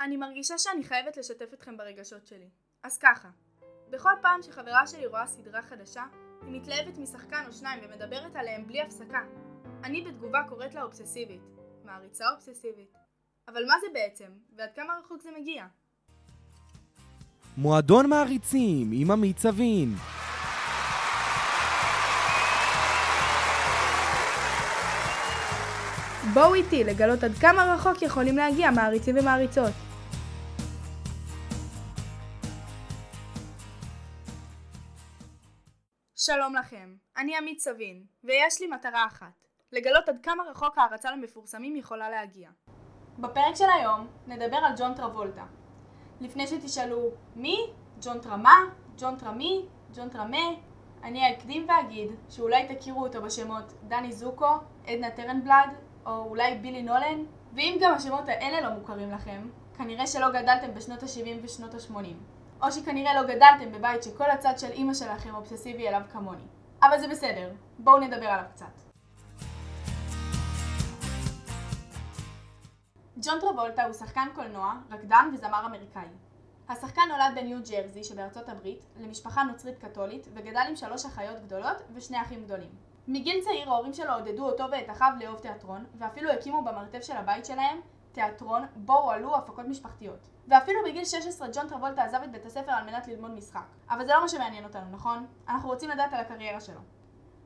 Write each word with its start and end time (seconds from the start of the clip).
אני 0.00 0.16
מרגישה 0.16 0.58
שאני 0.58 0.84
חייבת 0.84 1.16
לשתף 1.16 1.54
אתכם 1.54 1.76
ברגשות 1.76 2.26
שלי. 2.26 2.48
אז 2.82 2.98
ככה, 2.98 3.28
בכל 3.90 4.12
פעם 4.22 4.42
שחברה 4.42 4.86
שלי 4.86 5.06
רואה 5.06 5.26
סדרה 5.26 5.62
חדשה, 5.62 6.04
היא 6.42 6.60
מתלהבת 6.60 6.98
משחקן 6.98 7.44
או 7.46 7.52
שניים 7.52 7.80
ומדברת 7.84 8.36
עליהם 8.36 8.66
בלי 8.66 8.82
הפסקה. 8.82 9.18
אני 9.84 10.02
בתגובה 10.02 10.38
קוראת 10.48 10.74
לה 10.74 10.82
אובססיבית. 10.82 11.42
מעריצה 11.84 12.24
אובססיבית. 12.34 12.94
אבל 13.48 13.66
מה 13.66 13.74
זה 13.80 13.86
בעצם, 13.92 14.32
ועד 14.56 14.70
כמה 14.76 14.92
רחוק 15.04 15.22
זה 15.22 15.30
מגיע? 15.40 15.66
מועדון 17.56 18.10
מעריצים 18.10 18.90
עם 18.92 19.10
עמית 19.10 19.38
סבין. 19.38 19.94
בואו 26.34 26.54
איתי 26.54 26.84
לגלות 26.84 27.24
עד 27.24 27.32
כמה 27.32 27.74
רחוק 27.74 28.02
יכולים 28.02 28.36
להגיע 28.36 28.70
מעריצים 28.70 29.16
ומעריצות. 29.18 29.89
שלום 36.22 36.54
לכם, 36.54 36.94
אני 37.16 37.36
עמית 37.36 37.58
סבין, 37.60 38.04
ויש 38.24 38.60
לי 38.60 38.66
מטרה 38.66 39.06
אחת, 39.06 39.46
לגלות 39.72 40.08
עד 40.08 40.18
כמה 40.22 40.42
רחוק 40.50 40.78
הערצה 40.78 41.10
למפורסמים 41.10 41.76
יכולה 41.76 42.10
להגיע. 42.10 42.50
בפרק 43.18 43.54
של 43.54 43.70
היום 43.78 44.06
נדבר 44.26 44.56
על 44.56 44.72
ג'ון 44.78 44.94
טרבולטה. 44.94 45.44
לפני 46.20 46.46
שתשאלו 46.46 47.10
מי? 47.36 47.58
ג'ון 48.02 48.20
טרמה? 48.20 48.54
ג'ון 48.98 49.16
טרמי? 49.16 49.66
ג'ון 49.94 50.08
טרמה? 50.08 50.46
אני 51.02 51.32
אקדים 51.32 51.66
ואגיד 51.68 52.10
שאולי 52.28 52.74
תכירו 52.74 53.02
אותו 53.02 53.22
בשמות 53.22 53.72
דני 53.88 54.12
זוקו, 54.12 54.54
עדנה 54.86 55.10
טרנבלד, 55.10 55.70
או 56.06 56.24
אולי 56.24 56.54
בילי 56.54 56.82
נולן, 56.82 57.24
ואם 57.54 57.78
גם 57.80 57.94
השמות 57.94 58.28
האלה 58.28 58.60
לא 58.60 58.74
מוכרים 58.78 59.10
לכם, 59.10 59.48
כנראה 59.78 60.06
שלא 60.06 60.28
גדלתם 60.30 60.74
בשנות 60.74 61.02
ה-70 61.02 61.44
ושנות 61.44 61.74
ה-80. 61.74 62.39
או 62.62 62.72
שכנראה 62.72 63.14
לא 63.14 63.22
גדלתם 63.22 63.72
בבית 63.72 64.02
שכל 64.02 64.30
הצד 64.30 64.58
של 64.58 64.70
אימא 64.70 64.94
שלכם 64.94 65.34
אובססיבי 65.34 65.88
אליו 65.88 66.02
כמוני. 66.12 66.42
אבל 66.82 67.00
זה 67.00 67.08
בסדר, 67.08 67.52
בואו 67.78 67.98
נדבר 67.98 68.26
עליו 68.26 68.44
קצת. 68.54 68.66
ג'ון 73.22 73.40
טרבולטה 73.40 73.84
הוא 73.84 73.92
שחקן 73.92 74.28
קולנוע, 74.34 74.74
רקדן 74.90 75.30
וזמר 75.34 75.66
אמריקאי. 75.66 76.08
השחקן 76.68 77.02
נולד 77.08 77.34
בניו 77.34 77.58
ג'רזי 77.70 78.04
שבארצות 78.04 78.48
הברית, 78.48 78.86
למשפחה 79.00 79.42
נוצרית 79.42 79.78
קתולית, 79.78 80.28
וגדל 80.34 80.64
עם 80.68 80.76
שלוש 80.76 81.04
אחיות 81.04 81.38
גדולות 81.44 81.76
ושני 81.94 82.22
אחים 82.22 82.44
גדולים. 82.44 82.70
מגיל 83.08 83.40
צעיר 83.44 83.70
ההורים 83.70 83.92
שלו 83.92 84.12
עודדו 84.12 84.46
אותו 84.46 84.64
ואת 84.72 84.90
אחיו 84.90 85.12
לאהוב 85.20 85.38
תיאטרון, 85.38 85.84
ואפילו 85.98 86.30
הקימו 86.30 86.62
במרתף 86.62 87.02
של 87.02 87.16
הבית 87.16 87.44
שלהם 87.44 87.80
תיאטרון 88.12 88.66
בו 88.76 88.98
הועלו 88.98 89.36
הפקות 89.36 89.64
משפחתיות. 89.68 90.28
ואפילו 90.48 90.80
בגיל 90.86 91.04
16 91.04 91.48
ג'ון 91.52 91.68
טרבולטה 91.68 92.02
עזב 92.02 92.22
את 92.24 92.32
בית 92.32 92.46
הספר 92.46 92.72
על 92.72 92.84
מנת 92.84 93.08
ללמוד 93.08 93.30
משחק. 93.30 93.64
אבל 93.90 94.06
זה 94.06 94.12
לא 94.14 94.20
מה 94.20 94.28
שמעניין 94.28 94.64
אותנו, 94.64 94.90
נכון? 94.90 95.26
אנחנו 95.48 95.68
רוצים 95.68 95.90
לדעת 95.90 96.12
על 96.12 96.20
הקריירה 96.20 96.60
שלו. 96.60 96.80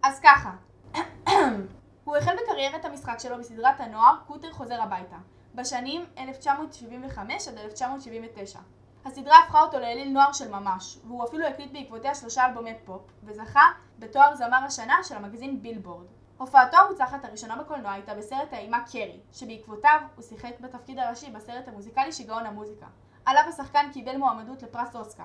אז 0.03 0.20
ככה, 0.20 0.53
הוא 2.05 2.17
החל 2.17 2.37
בקריירת 2.42 2.85
המשחק 2.85 3.19
שלו 3.19 3.39
בסדרת 3.39 3.81
הנוער 3.81 4.17
קוטר 4.27 4.53
חוזר 4.53 4.83
הביתה, 4.83 5.17
בשנים 5.55 6.05
1975 6.19 7.48
עד 7.48 7.59
1979. 7.59 8.59
הסדרה 9.05 9.39
הפכה 9.39 9.62
אותו 9.62 9.79
לאליל 9.79 10.09
נוער 10.09 10.33
של 10.33 10.51
ממש, 10.51 10.98
והוא 11.05 11.25
אפילו 11.25 11.47
הקליט 11.47 11.73
בעקבותיה 11.73 12.15
שלושה 12.15 12.47
אלבומי 12.47 12.75
פופ, 12.85 13.03
וזכה 13.25 13.62
בתואר 13.98 14.35
זמר 14.35 14.65
השנה 14.67 14.95
של 15.03 15.17
המגזין 15.17 15.62
בילבורד. 15.62 16.07
הופעתו 16.45 16.77
המוצלחת 16.77 17.25
הראשונה 17.25 17.56
בקולנוע 17.56 17.92
הייתה 17.92 18.14
בסרט 18.14 18.53
האימה 18.53 18.84
קרי, 18.92 19.20
שבעקבותיו 19.33 20.00
הוא 20.17 20.25
שיחק 20.25 20.61
בתפקיד 20.61 20.98
הראשי 20.98 21.30
בסרט 21.30 21.68
המוזיקלי 21.68 22.13
שיגעון 22.13 22.46
המוזיקה. 22.46 22.86
עליו 23.24 23.42
השחקן 23.48 23.91
קיבל 23.92 24.17
מועמדות 24.17 24.63
לפרס 24.63 24.96
אוסקר. 24.96 25.24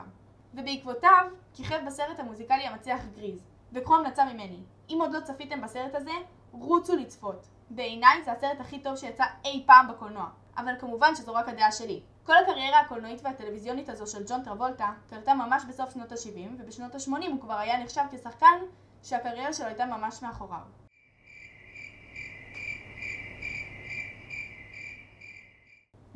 ובעקבותיו 0.53 1.25
כיכב 1.53 1.79
בסרט 1.87 2.19
המוזיקלי 2.19 2.67
המצליח 2.67 3.01
גריז. 3.15 3.39
וקחו 3.73 3.95
המלצה 3.95 4.25
ממני, 4.25 4.59
אם 4.89 4.97
עוד 5.01 5.11
לא 5.11 5.19
צפיתם 5.19 5.61
בסרט 5.61 5.95
הזה, 5.95 6.11
רוצו 6.51 6.95
לצפות. 6.95 7.47
בעיניי 7.69 8.23
זה 8.25 8.31
הסרט 8.31 8.59
הכי 8.59 8.79
טוב 8.79 8.95
שיצא 8.95 9.25
אי 9.45 9.63
פעם 9.67 9.87
בקולנוע. 9.87 10.29
אבל 10.57 10.73
כמובן 10.79 11.15
שזו 11.15 11.33
רק 11.33 11.49
הדעה 11.49 11.71
שלי. 11.71 12.01
כל 12.23 12.37
הקריירה 12.37 12.79
הקולנועית 12.79 13.21
והטלוויזיונית 13.23 13.89
הזו 13.89 14.07
של 14.07 14.23
ג'ון 14.27 14.43
טרבולטה 14.43 14.91
קרתה 15.09 15.33
ממש 15.33 15.63
בסוף 15.69 15.93
שנות 15.93 16.11
ה-70 16.11 16.59
ובשנות 16.59 16.95
ה-80 16.95 17.31
הוא 17.31 17.41
כבר 17.41 17.57
היה 17.57 17.83
נחשב 17.83 18.03
כשחקן 18.11 18.59
שהקריירה 19.03 19.53
שלו 19.53 19.65
הייתה 19.65 19.85
ממש 19.85 20.23
מאחוריו. 20.23 20.88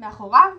מאחוריו? 0.03 0.49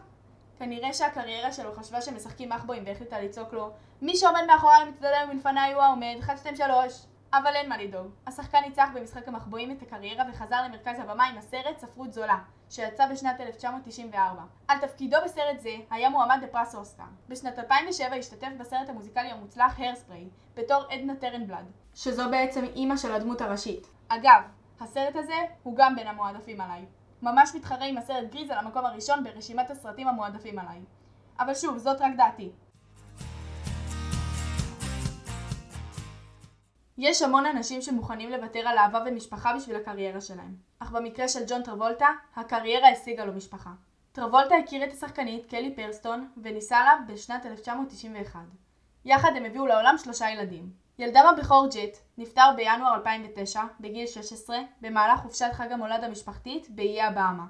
כנראה 0.59 0.93
שהקריירה 0.93 1.53
שלו 1.53 1.73
חשבה 1.73 2.03
שמשחקים 2.03 2.49
מחבואים 2.49 2.83
והחליטה 2.87 3.21
לצעוק 3.21 3.53
לו 3.53 3.71
מי 4.03 4.17
שעומד 4.17 4.43
מאחוריי 4.47 4.85
מצטלם 4.85 5.29
מלפניי 5.33 5.73
הוא 5.73 5.83
העומד, 5.83 6.17
1, 6.21 6.39
2, 6.39 6.57
3 6.57 7.07
אבל 7.33 7.55
אין 7.55 7.69
מה 7.69 7.79
לדאוג. 7.79 8.07
השחקן 8.27 8.61
ניצח 8.61 8.89
במשחק 8.95 9.29
המחבואים 9.29 9.71
את 9.71 9.83
הקריירה 9.83 10.25
וחזר 10.31 10.63
למרכז 10.63 10.99
הבמה 10.99 11.25
עם 11.25 11.39
הסרט 11.39 11.79
ספרות 11.79 12.13
זולה, 12.13 12.39
שיצא 12.71 13.07
בשנת 13.07 13.41
1994. 13.41 14.43
על 14.69 14.79
תפקידו 14.79 15.17
בסרט 15.25 15.61
זה 15.61 15.71
היה 15.91 16.11
מועמד 16.11 16.39
לפרס 16.43 16.75
אוסקר. 16.75 17.03
בשנת 17.29 17.59
2007 17.59 18.17
השתתף 18.17 18.49
בסרט 18.59 18.89
המוזיקלי 18.89 19.31
המוצלח 19.31 19.75
הרספריי, 19.79 20.29
בתור 20.55 20.83
עדנה 20.91 21.17
טרנבלד, 21.17 21.65
שזו 21.95 22.31
בעצם 22.31 22.65
אימא 22.65 22.97
של 22.97 23.13
הדמות 23.13 23.41
הראשית. 23.41 23.87
אגב, 24.09 24.43
הסרט 24.81 25.17
הזה 25.17 25.37
הוא 25.63 25.77
גם 25.77 25.97
בין 25.97 26.07
המועדפים 26.07 26.61
עליי. 26.61 26.85
ממש 27.25 27.55
מתחרה 27.55 27.87
עם 27.87 27.99
הסרט 27.99 28.33
גריז 28.33 28.51
על 28.51 28.59
המקום 28.59 28.87
הראשון 28.87 29.25
ברשימת 29.25 29.71
הסרטים 29.71 30.09
המועדפים 30.09 30.59
עליי. 30.59 30.81
אבל 31.39 31.55
שוב, 31.55 31.79
זאת 31.79 32.01
רק 32.01 32.13
דעתי. 32.17 32.51
יש 36.99 37.23
המון 37.23 37.47
אנשים 37.47 37.83
שמוכנים 37.83 38.31
לוותר 38.31 38.61
על 38.61 38.79
אהבה 38.79 39.05
ומשפחה 39.07 39.55
בשביל 39.57 39.77
הקריירה 39.77 40.21
שלהם. 40.21 40.55
אך 40.79 40.91
במקרה 40.91 41.29
של 41.29 41.41
ג'ון 41.49 41.63
טרבולטה, 41.63 42.09
הקריירה 42.37 42.89
השיגה 42.89 43.25
לו 43.25 43.33
משפחה. 43.33 43.71
טרבולטה 44.13 44.55
הכיר 44.65 44.85
את 44.85 44.93
השחקנית 44.93 45.47
קלי 45.47 45.75
פרסטון 45.77 46.29
ונישא 46.43 46.75
לה 46.75 46.95
בשנת 47.09 47.47
1991. 47.47 48.41
יחד 49.05 49.37
הם 49.37 49.45
הביאו 49.45 49.67
לעולם 49.67 49.95
שלושה 49.99 50.31
ילדים. 50.31 50.71
ילדם 50.99 51.25
הבכור 51.27 51.67
ג'ט 51.67 51.97
נפטר 52.19 52.51
בינואר 52.57 52.95
2009, 52.95 53.63
בגיל 53.81 54.07
16, 54.07 54.59
במהלך 54.81 55.21
חופשת 55.21 55.51
חג 55.53 55.73
המולד 55.73 56.05
המשפחתית 56.05 56.67
באיי 56.71 57.03
הבאמה, 57.03 57.45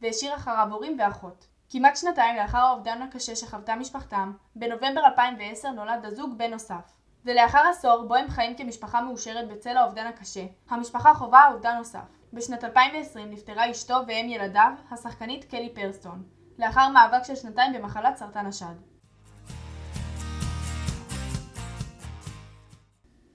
והשאיר 0.00 0.34
אחריו 0.34 0.68
הורים 0.70 0.96
ואחות. 1.00 1.46
כמעט 1.70 1.96
שנתיים 1.96 2.36
לאחר 2.36 2.58
האובדן 2.58 3.02
הקשה 3.02 3.36
שחוותה 3.36 3.74
משפחתם, 3.74 4.32
בנובמבר 4.56 5.00
2010 5.06 5.70
נולד 5.70 6.04
הזוג 6.04 6.38
בן 6.38 6.50
נוסף. 6.50 6.92
ולאחר 7.24 7.62
עשור 7.70 8.04
בו 8.08 8.14
הם 8.14 8.30
חיים 8.30 8.56
כמשפחה 8.56 9.00
מאושרת 9.00 9.48
בצל 9.48 9.76
האובדן 9.76 10.06
הקשה, 10.06 10.44
המשפחה 10.68 11.14
חווה 11.14 11.48
אובדן 11.52 11.76
נוסף. 11.76 12.20
בשנת 12.32 12.64
2020 12.64 13.30
נפטרה 13.30 13.70
אשתו 13.70 13.94
ואם 14.06 14.26
ילדיו, 14.28 14.72
השחקנית 14.90 15.44
קלי 15.44 15.74
פרסטון, 15.74 16.22
לאחר 16.58 16.88
מאבק 16.88 17.24
של 17.24 17.34
שנתיים 17.34 17.72
במחלת 17.72 18.16
סרטן 18.16 18.46
השד. 18.46 18.89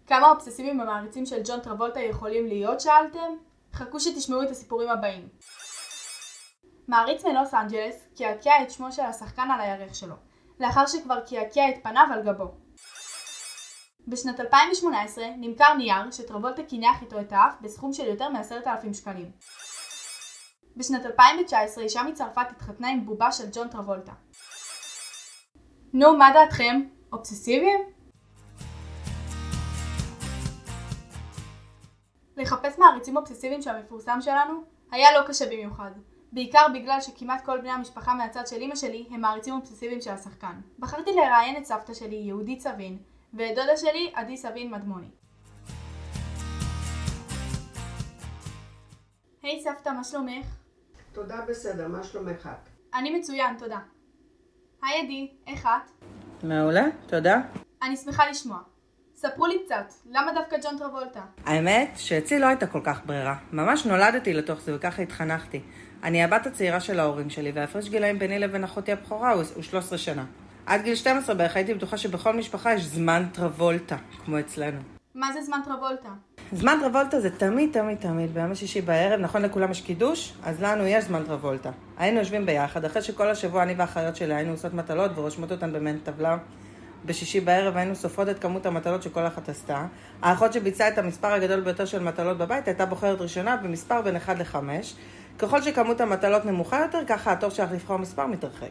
כמה 0.07 0.29
אובססיביים 0.29 0.79
המעריצים 0.79 1.25
של 1.25 1.41
ג'ון 1.45 1.59
טרבולטה 1.59 1.99
יכולים 1.99 2.47
להיות, 2.47 2.81
שאלתם? 2.81 3.35
חכו 3.73 3.99
שתשמעו 3.99 4.43
את 4.43 4.49
הסיפורים 4.49 4.89
הבאים. 4.89 5.29
מעריץ 6.87 7.25
מלוס 7.25 7.53
אנג'לס 7.53 7.95
קעקע 8.17 8.51
את 8.61 8.71
שמו 8.71 8.91
של 8.91 9.01
השחקן 9.01 9.51
על 9.51 9.61
הירך 9.61 9.95
שלו, 9.95 10.15
לאחר 10.59 10.85
שכבר 10.87 11.19
קעקע 11.19 11.69
את 11.69 11.83
פניו 11.83 12.07
על 12.13 12.23
גבו. 12.23 12.51
בשנת 14.07 14.39
2018 14.39 15.25
נמכר 15.37 15.73
נייר 15.73 16.11
שטרבולטה 16.11 16.63
קינח 16.63 17.01
איתו 17.01 17.19
את 17.19 17.31
האף 17.31 17.53
בסכום 17.61 17.93
של 17.93 18.05
יותר 18.05 18.29
מ-10,000 18.29 18.93
שקלים. 18.93 19.31
בשנת 20.77 21.05
2019 21.05 21.83
אישה 21.83 22.03
מצרפת 22.03 22.47
התחתנה 22.49 22.89
עם 22.89 23.05
בובה 23.05 23.31
של 23.31 23.43
ג'ון 23.53 23.67
טרבולטה. 23.67 24.11
נו, 25.93 26.17
מה 26.17 26.31
דעתכם? 26.33 26.81
אובססיביים? 27.13 27.94
לחפש 32.45 32.79
מעריצים 32.79 33.17
אובססיביים 33.17 33.61
של 33.61 33.69
המפורסם 33.69 34.17
שלנו 34.21 34.63
היה 34.91 35.19
לא 35.19 35.27
קשה 35.27 35.45
במיוחד. 35.45 35.91
בעיקר 36.31 36.65
בגלל 36.73 37.01
שכמעט 37.01 37.45
כל 37.45 37.61
בני 37.61 37.71
המשפחה 37.71 38.13
מהצד 38.13 38.47
של 38.47 38.55
אמא 38.61 38.75
שלי 38.75 39.05
הם 39.11 39.21
מעריצים 39.21 39.53
אובססיביים 39.53 40.01
של 40.01 40.11
השחקן. 40.11 40.61
בחרתי 40.79 41.11
לראיין 41.15 41.57
את 41.57 41.65
סבתא 41.65 41.93
שלי, 41.93 42.15
יהודית 42.15 42.61
סבין, 42.61 42.97
ואת 43.33 43.55
דודה 43.55 43.77
שלי, 43.77 44.11
עדי 44.15 44.37
סבין 44.37 44.71
מדמוני. 44.71 45.07
היי 49.43 49.63
סבתא, 49.63 49.89
מה 49.89 50.03
שלומך? 50.03 50.45
תודה 51.13 51.41
בסדר, 51.47 51.87
מה 51.87 52.03
שלומך 52.03 52.49
את? 52.51 52.69
אני 52.93 53.19
מצוין, 53.19 53.57
תודה. 53.57 53.79
היי 54.83 55.01
עדי, 55.01 55.31
איך 55.47 55.65
את? 55.65 56.05
מעולה, 56.43 56.85
תודה. 57.07 57.41
אני 57.81 57.97
שמחה 57.97 58.29
לשמוע. 58.29 58.59
ספרו 59.17 59.45
לי 59.45 59.55
קצת, 59.65 59.93
למה 60.11 60.33
דווקא 60.33 60.57
ג'ון 60.63 60.77
טרבולטה? 60.77 61.21
האמת 61.45 61.91
שאצלי 61.95 62.39
לא 62.39 62.45
הייתה 62.45 62.67
כל 62.67 62.79
כך 62.83 63.01
ברירה. 63.05 63.35
ממש 63.51 63.85
נולדתי 63.85 64.33
לתוך 64.33 64.61
זה 64.61 64.75
וככה 64.75 65.01
התחנכתי. 65.01 65.61
אני 66.03 66.23
הבת 66.23 66.47
הצעירה 66.47 66.79
של 66.79 66.99
ההורים 66.99 67.29
שלי, 67.29 67.51
וההפרש 67.51 67.89
גילאים 67.89 68.19
ביני 68.19 68.39
לבין 68.39 68.63
אחותי 68.63 68.91
הבכורה 68.91 69.31
הוא 69.31 69.43
הוא 69.55 69.63
13 69.63 69.97
שנה. 69.97 70.25
עד 70.65 70.81
גיל 70.81 70.95
12 70.95 71.35
בערך 71.35 71.55
הייתי 71.55 71.73
בטוחה 71.73 71.97
שבכל 71.97 72.33
משפחה 72.33 72.73
יש 72.73 72.83
זמן 72.83 73.25
טרבולטה, 73.33 73.97
כמו 74.25 74.39
אצלנו. 74.39 74.79
מה 75.15 75.33
זה 75.33 75.41
זמן 75.41 75.59
טרבולטה? 75.65 76.09
זמן 76.51 76.77
טרבולטה 76.81 77.19
זה 77.19 77.37
תמיד, 77.37 77.69
תמיד, 77.73 77.97
תמיד, 77.97 78.33
ביום 78.33 78.51
השישי 78.51 78.81
בערב, 78.81 79.19
נכון 79.19 79.41
לכולם 79.41 79.71
יש 79.71 79.81
קידוש, 79.81 80.33
אז 80.43 80.61
לנו 80.61 80.87
יש 80.87 81.03
זמן 81.03 81.23
טרבולטה. 81.23 81.71
היינו 81.97 82.19
יושבים 82.19 82.45
ביחד, 82.45 82.85
אחרי 82.85 83.01
שכל 83.01 83.29
השבוע 83.29 83.63
אני 83.63 83.73
והאחיות 83.73 84.15
שלי 84.15 84.33
היינו 84.33 84.51
עושות 84.51 84.73
מטלות 84.73 85.11
ורושמות 85.15 85.51
אותן 85.51 85.73
במעין 85.73 85.99
טבלה. 86.03 86.37
בשישי 87.05 87.39
בערב 87.39 87.77
היינו 87.77 87.95
סופרות 87.95 88.29
את 88.29 88.39
כמות 88.39 88.65
המטלות 88.65 89.03
שכל 89.03 89.27
אחת 89.27 89.49
עשתה. 89.49 89.85
האחות 90.21 90.53
שביצעה 90.53 90.87
את 90.87 90.97
המספר 90.97 91.27
הגדול 91.27 91.61
ביותר 91.61 91.85
של 91.85 92.03
מטלות 92.03 92.37
בבית 92.37 92.67
הייתה 92.67 92.85
בוחרת 92.85 93.21
ראשונה 93.21 93.57
במספר 93.57 94.01
בין 94.01 94.15
1 94.15 94.37
ל-5. 94.39 94.55
ככל 95.39 95.61
שכמות 95.61 96.01
המטלות 96.01 96.45
נמוכה 96.45 96.79
יותר, 96.81 96.99
ככה 97.07 97.31
התור 97.31 97.49
שלך 97.49 97.71
לבחור 97.71 97.97
מספר 97.97 98.27
מתרחק. 98.27 98.69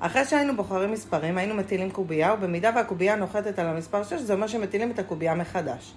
אחרי 0.00 0.24
שהיינו 0.24 0.56
בוחרים 0.56 0.92
מספרים, 0.92 1.38
היינו 1.38 1.54
מטילים 1.54 1.90
קובייה, 1.90 2.34
ובמידה 2.34 2.70
והקובייה 2.76 3.16
נוחתת 3.16 3.58
על 3.58 3.66
המספר 3.66 4.02
6, 4.02 4.12
זה 4.12 4.32
אומר 4.32 4.46
שמטילים 4.46 4.90
את 4.90 4.98
הקובייה 4.98 5.34
מחדש. 5.34 5.94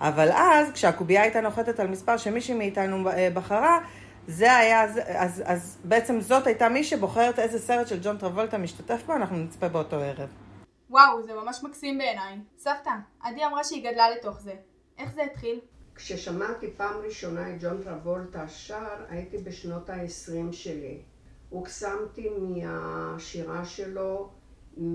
אבל 0.00 0.28
אז, 0.32 0.72
כשהקובייה 0.72 1.22
הייתה 1.22 1.40
נוחתת 1.40 1.80
על 1.80 1.86
מספר 1.86 2.16
שמישהי 2.16 2.54
מאיתנו 2.54 3.10
אה, 3.10 3.28
בחרה, 3.34 3.78
זה 4.26 4.56
היה, 4.56 4.82
אז, 4.82 5.00
אז, 5.06 5.42
אז 5.46 5.78
בעצם 5.84 6.20
זאת 6.20 6.46
הייתה 6.46 6.68
מי 6.68 6.84
שבוחרת 6.84 7.38
איזה 7.38 7.58
סרט 7.58 7.88
של 7.88 7.98
ג'ון 8.02 8.16
טרבולטה 8.16 8.58
משתתף 8.58 9.02
בו, 9.06 9.12
אנחנו 9.16 9.36
נצפה 9.36 9.68
באותו 9.68 9.96
ערב. 9.96 10.43
וואו, 10.90 11.22
זה 11.22 11.34
ממש 11.34 11.62
מקסים 11.62 11.98
בעיניי. 11.98 12.38
סבתא, 12.58 12.90
עדי 13.20 13.44
אמרה 13.44 13.64
שהיא 13.64 13.90
גדלה 13.90 14.10
לתוך 14.10 14.40
זה. 14.40 14.54
איך 14.98 15.14
זה 15.14 15.24
התחיל? 15.24 15.60
כששמעתי 15.94 16.70
פעם 16.76 17.00
ראשונה 17.04 17.50
את 17.50 17.62
ג'ון 17.62 17.82
טרבולטה 17.82 18.48
שר, 18.48 19.04
הייתי 19.08 19.38
בשנות 19.38 19.90
ה-20 19.90 20.52
שלי. 20.52 21.02
הוקסמתי 21.50 22.30
מהשירה 22.38 23.64
שלו, 23.64 24.30
משפת 24.76 24.86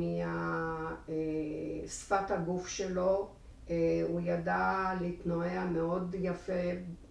הגוף 2.31 2.67
שלו. 2.67 3.29
אה, 3.69 3.75
הוא 4.07 4.21
ידע 4.23 4.93
להתנועע 5.01 5.65
מאוד 5.65 6.15
יפה 6.19 6.53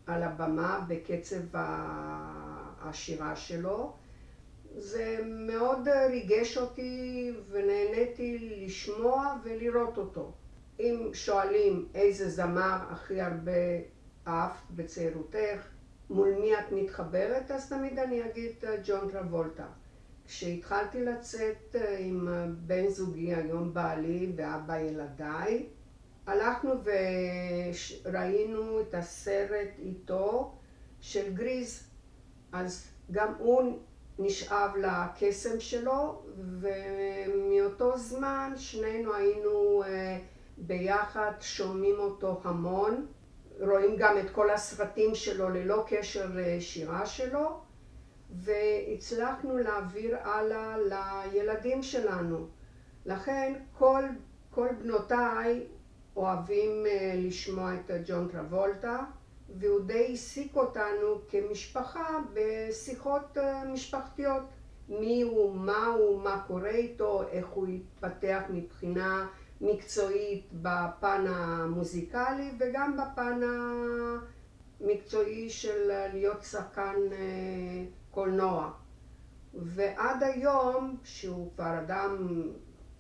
על 0.07 0.23
הבמה 0.23 0.85
בקצב 0.89 1.59
השירה 2.81 3.37
שלו. 3.37 3.93
זה 4.77 5.19
מאוד 5.25 5.89
ריגש 6.11 6.59
אותי 6.59 7.33
ונהניתי 7.51 8.39
לשמוע 8.65 9.37
ולראות 9.45 9.99
אותו. 9.99 10.33
אם 10.81 11.11
שואלים 11.13 11.89
איזה 11.95 12.31
זמר 12.31 12.79
הכי 12.91 13.21
הרבה 13.21 13.53
אהבת 14.27 14.57
בצעירותך, 14.71 15.69
מול 16.11 16.35
מי 16.41 16.59
את 16.59 16.73
מתחברת, 16.73 17.51
אז 17.51 17.69
תמיד 17.69 17.99
אני 17.99 18.25
אגיד 18.27 18.53
אה, 18.65 18.77
ג'ון 18.85 19.11
טרבולטה. 19.11 19.67
כשהתחלתי 20.27 21.05
לצאת 21.05 21.77
אה, 21.77 21.99
עם 21.99 22.29
אה, 22.29 22.47
בן 22.67 22.89
זוגי, 22.89 23.35
היום 23.35 23.75
בעלי 23.75 24.33
ואבא 24.37 24.79
ילדיי, 24.79 25.67
הלכנו 26.27 26.75
וראינו 28.05 28.81
את 28.81 28.95
הסרט 28.95 29.69
איתו 29.79 30.55
של 31.01 31.35
גריז. 31.35 31.89
אז 32.53 32.89
גם 33.11 33.35
הוא 33.39 33.79
נשאב 34.19 34.71
לקסם 34.77 35.61
שלו, 35.61 36.23
ומאותו 36.61 37.99
זמן 37.99 38.53
שנינו 38.57 39.15
היינו 39.15 39.83
ביחד, 40.57 41.33
שומעים 41.41 41.95
אותו 41.99 42.41
המון. 42.45 43.07
רואים 43.61 43.97
גם 43.99 44.19
את 44.19 44.31
כל 44.31 44.51
הסרטים 44.51 45.15
שלו 45.15 45.49
ללא 45.49 45.85
קשר 45.89 46.27
לשירה 46.35 47.07
שלו, 47.07 47.61
והצלחנו 48.31 49.59
להעביר 49.59 50.17
הלאה 50.23 50.77
לילדים 50.79 51.83
שלנו. 51.83 52.47
לכן 53.07 53.55
כל, 53.79 54.03
כל 54.51 54.69
בנותיי 54.83 55.67
אוהבים 56.17 56.87
אה, 56.87 57.13
לשמוע 57.17 57.75
את 57.75 57.91
ג'ון 58.07 58.29
טרבולטה, 58.29 59.05
והוא 59.57 59.81
די 59.81 60.07
העסיק 60.09 60.57
אותנו 60.57 61.21
כמשפחה 61.29 62.19
בשיחות 62.33 63.39
אה, 63.39 63.65
משפחתיות. 63.65 64.43
מי 64.89 65.23
הוא, 65.23 65.55
מה 65.55 65.87
הוא, 65.87 66.23
מה 66.23 66.45
קורה 66.47 66.71
איתו, 66.71 67.23
איך 67.31 67.47
הוא 67.47 67.67
התפתח 67.67 68.43
מבחינה 68.51 69.27
מקצועית 69.61 70.49
בפן 70.53 71.25
המוזיקלי 71.29 72.51
וגם 72.59 72.97
בפן 72.97 73.41
המקצועי 74.81 75.51
של 75.51 75.91
להיות 76.13 76.43
שחקן 76.43 76.97
אה, 77.13 77.85
קולנוע. 78.11 78.71
ועד 79.55 80.23
היום, 80.23 80.97
שהוא 81.05 81.51
כבר 81.55 81.79
אדם 81.79 82.43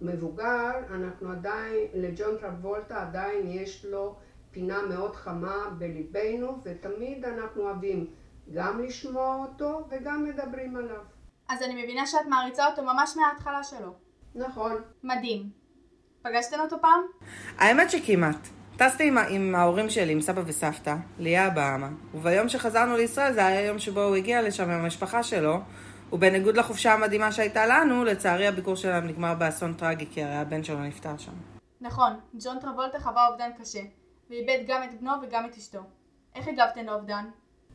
מבוגר, 0.00 0.70
אנחנו 0.90 1.30
עדיין, 1.30 1.86
לג'ון 1.94 2.36
טרבולטה 2.40 3.02
עדיין 3.02 3.46
יש 3.46 3.84
לו 3.84 4.16
פינה 4.58 4.82
מאוד 4.82 5.16
חמה 5.16 5.56
בליבנו, 5.78 6.58
ותמיד 6.64 7.24
אנחנו 7.24 7.62
אוהבים 7.62 8.06
גם 8.54 8.82
לשמוע 8.82 9.36
אותו 9.36 9.88
וגם 9.90 10.24
מדברים 10.24 10.76
עליו. 10.76 11.00
אז 11.48 11.62
אני 11.62 11.82
מבינה 11.82 12.06
שאת 12.06 12.26
מעריצה 12.28 12.66
אותו 12.66 12.82
ממש 12.82 13.16
מההתחלה 13.16 13.64
שלו. 13.64 13.94
נכון. 14.34 14.72
מדהים. 15.02 15.50
פגשתן 16.22 16.60
אותו 16.60 16.76
פעם? 16.80 17.00
האמת 17.58 17.90
שכמעט. 17.90 18.48
טסתי 18.76 19.08
עם, 19.08 19.18
עם 19.18 19.54
ההורים 19.54 19.90
שלי, 19.90 20.12
עם 20.12 20.20
סבא 20.20 20.42
וסבתא, 20.46 20.94
ליאה 21.18 21.50
באמה, 21.50 21.88
וביום 22.14 22.48
שחזרנו 22.48 22.96
לישראל 22.96 23.32
זה 23.32 23.46
היה 23.46 23.60
היום 23.60 23.78
שבו 23.78 24.02
הוא 24.02 24.16
הגיע 24.16 24.42
לשם 24.42 24.70
עם 24.70 24.80
המשפחה 24.80 25.22
שלו, 25.22 25.60
ובניגוד 26.12 26.56
לחופשה 26.56 26.92
המדהימה 26.94 27.32
שהייתה 27.32 27.66
לנו, 27.66 28.04
לצערי 28.04 28.46
הביקור 28.46 28.74
שלהם 28.74 29.06
נגמר 29.06 29.34
באסון 29.34 29.74
טרגי, 29.74 30.06
כי 30.10 30.22
הרי 30.22 30.36
הבן 30.36 30.64
שלו 30.64 30.80
נפטר 30.80 31.18
שם. 31.18 31.32
נכון, 31.80 32.12
ג'ון 32.44 32.58
טרבולטה 32.60 33.00
חווה 33.00 33.28
אובדן 33.28 33.50
קשה, 33.60 33.80
ואיבד 34.30 34.64
גם 34.66 34.82
את 34.82 35.00
בנו 35.00 35.12
וגם 35.22 35.46
את 35.46 35.56
אשתו. 35.56 35.80
איך 36.34 36.48
הגבתן 36.48 36.86
לאובדן? 36.86 37.24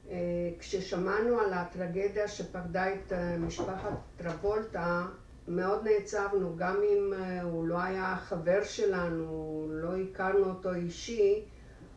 אה, 0.09 0.15
כששמענו 0.59 1.39
על 1.39 1.53
הטרגדיה 1.53 2.27
שפקדה 2.27 2.93
את 2.93 3.13
אה, 3.13 3.37
משפחת 3.37 3.93
טרבולטה, 4.17 5.05
מאוד 5.47 5.87
נעצבנו, 5.87 6.55
גם 6.57 6.75
אם 6.93 7.13
אה, 7.13 7.41
הוא 7.41 7.67
לא 7.67 7.81
היה 7.81 8.15
חבר 8.15 8.63
שלנו, 8.63 9.67
לא 9.71 9.97
הכרנו 9.97 10.45
אותו 10.45 10.73
אישי, 10.73 11.45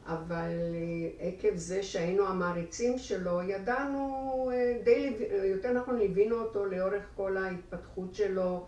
אבל 0.06 0.50
עקב 1.18 1.56
זה 1.56 1.82
שהיינו 1.82 2.26
המעריצים 2.26 2.98
שלו, 2.98 3.42
ידענו, 3.42 4.50
די, 4.84 5.16
יותר 5.44 5.72
נכון 5.72 5.98
ליווינו 5.98 6.36
אותו 6.36 6.64
לאורך 6.64 7.02
כל 7.16 7.36
ההתפתחות 7.36 8.14
שלו, 8.14 8.66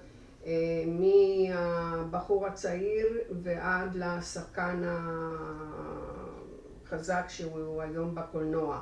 מהבחור 0.87 2.47
הצעיר 2.47 3.07
ועד 3.43 3.95
לשחקן 3.95 4.83
החזק 6.85 7.25
שהוא 7.29 7.83
היום 7.83 8.15
בקולנוע. 8.15 8.81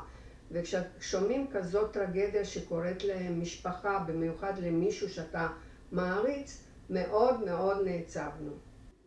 וכששומעים 0.50 1.46
כזאת 1.52 1.92
טרגדיה 1.92 2.44
שקורית 2.44 3.04
למשפחה, 3.04 3.99
במיוחד 3.99 4.58
למישהו 4.58 5.08
שאתה 5.11 5.49
מעריץ, 5.92 6.62
מאוד 6.90 7.44
מאוד 7.44 7.76
נעצבנו. 7.85 8.52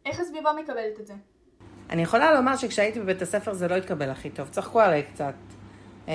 איך 0.05 0.19
הסביבה 0.19 0.49
מקבלת 0.63 0.99
את 0.99 1.07
זה? 1.07 1.13
אני 1.89 2.01
יכולה 2.01 2.33
לומר 2.33 2.55
שכשהייתי 2.55 2.99
בבית 2.99 3.21
הספר 3.21 3.53
זה 3.53 3.67
לא 3.67 3.75
התקבל 3.75 4.09
הכי 4.09 4.29
טוב, 4.29 4.49
צחקו 4.49 4.81
עליי 4.81 5.03
קצת. 5.03 5.33
אה, 6.07 6.13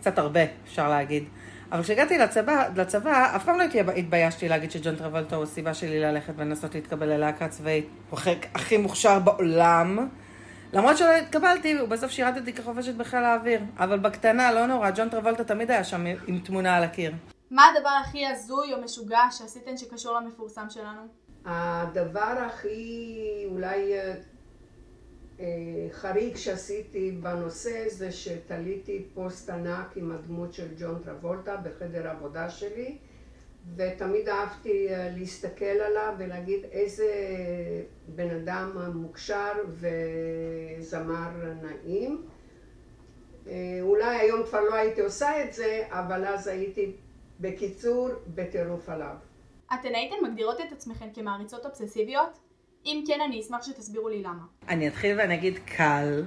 קצת 0.00 0.18
הרבה, 0.18 0.40
אפשר 0.64 0.88
להגיד. 0.88 1.24
אבל 1.72 1.82
כשהגעתי 1.82 2.18
לצבא, 2.18 2.68
לצבא, 2.76 3.36
אף 3.36 3.44
פעם 3.44 3.58
לא 3.58 3.64
התביישתי 3.96 4.48
להגיד 4.48 4.70
שג'ון 4.70 4.96
טרבלטו 4.96 5.36
הוא 5.36 5.44
הסיבה 5.44 5.74
שלי 5.74 6.00
ללכת 6.00 6.32
ולנסות 6.36 6.74
להתקבל 6.74 7.06
ללהקה 7.06 7.48
צבאית. 7.48 7.88
הוא 8.10 8.18
הכי 8.54 8.76
מוכשר 8.76 9.18
בעולם. 9.18 10.08
למרות 10.72 10.98
שלא 10.98 11.12
התקבלתי, 11.14 11.80
ובסוף 11.80 12.10
שירתתי 12.10 12.52
כחובשת 12.52 12.94
בחיל 12.94 13.18
האוויר. 13.18 13.60
אבל 13.78 13.98
בקטנה, 13.98 14.52
לא 14.52 14.66
נורא, 14.66 14.90
ג'ון 14.90 15.08
טרבלטה 15.08 15.44
תמיד 15.44 15.70
היה 15.70 15.84
שם 15.84 16.04
עם 16.26 16.38
תמונה 16.38 16.76
על 16.76 16.84
הקיר. 16.84 17.12
מה 17.50 17.62
הדבר 17.66 17.90
הכי 18.04 18.26
הזוי 18.26 18.74
או 18.74 18.82
משוגע 18.82 19.20
שעשיתן 19.30 19.76
שקשור 19.76 20.14
למפורסם 20.14 20.70
שלנו? 20.70 21.00
הדבר 21.44 22.34
הכי 22.46 23.46
אולי 23.50 23.92
אה, 23.92 24.14
חריג 25.92 26.36
שעשיתי 26.36 27.10
בנושא 27.10 27.88
זה 27.88 28.12
שתליתי 28.12 29.04
פוסט 29.14 29.50
ענק 29.50 29.96
עם 29.96 30.12
הדמות 30.12 30.54
של 30.54 30.66
ג'ון 30.78 30.98
טרבולטה 31.04 31.56
בחדר 31.56 32.08
העבודה 32.08 32.50
שלי 32.50 32.98
ותמיד 33.76 34.28
אהבתי 34.28 34.88
אה, 34.88 35.10
להסתכל 35.16 35.64
עליו 35.64 36.14
ולהגיד 36.18 36.64
איזה 36.72 37.06
בן 38.08 38.30
אדם 38.30 38.92
מוכשר 38.94 39.52
וזמר 39.68 41.30
נעים. 41.62 42.22
אולי 43.80 44.16
היום 44.16 44.42
כבר 44.42 44.60
לא 44.60 44.74
הייתי 44.74 45.00
עושה 45.00 45.44
את 45.44 45.52
זה, 45.52 45.84
אבל 45.88 46.24
אז 46.24 46.46
הייתי 46.46 46.92
בקיצור, 47.40 48.08
בטירוף 48.34 48.88
עליו. 48.88 49.14
אתן 49.74 49.94
הייתן 49.94 50.16
מגדירות 50.30 50.60
את 50.60 50.72
עצמכן 50.72 51.08
כמעריצות 51.14 51.66
אובססיביות? 51.66 52.38
אם 52.86 53.04
כן, 53.06 53.20
אני 53.28 53.40
אשמח 53.40 53.62
שתסבירו 53.62 54.08
לי 54.08 54.22
למה. 54.22 54.42
אני 54.68 54.88
אתחיל 54.88 55.18
ואני 55.18 55.34
אגיד 55.34 55.58
קל. 55.76 56.24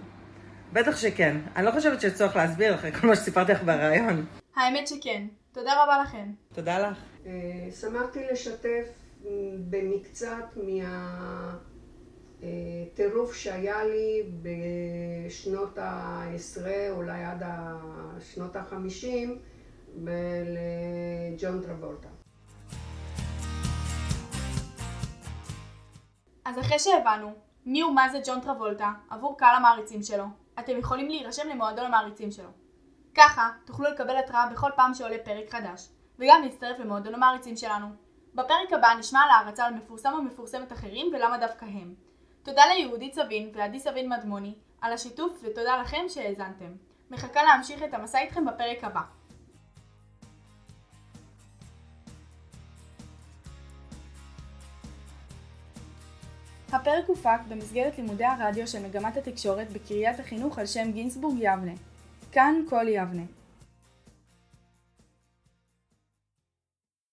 בטח 0.74 0.98
שכן. 0.98 1.38
אני 1.56 1.66
לא 1.66 1.72
חושבת 1.72 2.02
שצורך 2.02 2.36
להסביר 2.36 2.76
אחרי 2.76 2.92
כל 2.92 3.08
מה 3.08 3.16
שסיפרתי 3.16 3.52
לך 3.52 3.64
בריאיון. 3.64 4.26
האמת 4.56 4.88
שכן. 4.88 5.28
תודה 5.52 5.84
רבה 5.84 6.02
לכם. 6.02 6.26
תודה 6.54 6.90
לך. 6.90 6.98
אה, 7.26 7.32
שמחתי 7.82 8.20
לשתף 8.32 8.88
במקצת 9.70 10.58
מהטירוף 12.42 13.36
שהיה 13.36 13.84
לי 13.84 14.24
בשנות 14.42 15.78
העשרה, 15.78 16.90
אולי 16.92 17.24
עד 17.24 17.44
שנות 18.20 18.56
החמישים, 18.56 19.40
לג'ון 20.06 21.62
טרבולטה. 21.62 22.19
אז 26.50 26.60
אחרי 26.60 26.80
שהבנו 26.80 27.34
מי 27.66 27.84
ומה 27.84 28.10
זה 28.10 28.20
ג'ון 28.26 28.42
טרבולטה 28.42 28.92
עבור 29.10 29.38
קהל 29.38 29.56
המעריצים 29.56 30.04
שלו, 30.04 30.24
אתם 30.60 30.78
יכולים 30.78 31.08
להירשם 31.08 31.48
למועדון 31.50 31.86
המעריצים 31.86 32.32
שלו. 32.32 32.50
ככה 33.16 33.50
תוכלו 33.66 33.90
לקבל 33.92 34.18
התראה 34.18 34.48
בכל 34.48 34.72
פעם 34.76 34.94
שעולה 34.94 35.18
פרק 35.26 35.50
חדש, 35.50 35.90
וגם 36.20 36.42
להצטרף 36.44 36.80
למועדון 36.80 37.14
המעריצים 37.14 37.58
שלנו. 37.58 37.88
בפרק 38.36 38.74
הבא 38.74 38.94
נשמע 39.00 39.20
על 39.20 39.30
הערצה 39.30 39.66
על 39.66 39.74
מפורסם 39.74 40.14
או 40.14 40.22
מפורסמת 40.22 40.72
אחרים 40.72 41.08
ולמה 41.14 41.38
דווקא 41.38 41.66
הם. 41.66 41.94
תודה 42.44 42.62
ליהודית 42.66 43.14
סבין 43.14 43.52
ועדי 43.54 43.80
סבין 43.80 44.10
מדמוני 44.10 44.56
על 44.82 44.94
השיתוף 44.94 45.40
ותודה 45.44 45.78
לכם 45.78 46.06
שהאזנתם. 46.08 46.72
מחכה 47.12 47.44
להמשיך 47.44 47.84
את 47.84 47.94
המסע 47.94 48.20
איתכם 48.20 48.46
בפרק 48.46 48.84
הבא. 48.84 49.02
הפרק 56.74 57.06
הופק 57.08 57.40
במסגרת 57.50 57.98
לימודי 57.98 58.26
הרדיו 58.26 58.68
של 58.68 58.86
מגמת 58.86 59.18
התקשורת 59.18 59.72
בקריית 59.72 60.20
החינוך 60.20 60.60
על 60.60 60.66
שם 60.66 60.92
גינסבורג 60.92 61.36
יבנה. 61.40 61.72
כאן 62.32 62.56
כל 62.70 62.86
יבנה. 62.88 63.22